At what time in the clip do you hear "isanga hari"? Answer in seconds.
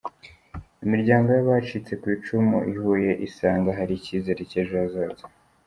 3.27-3.93